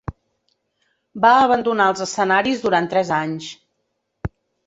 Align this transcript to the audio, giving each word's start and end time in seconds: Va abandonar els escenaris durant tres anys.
Va 1.25 1.33
abandonar 1.41 1.87
els 1.93 2.01
escenaris 2.07 2.65
durant 2.65 2.89
tres 2.95 3.13
anys. 3.21 3.51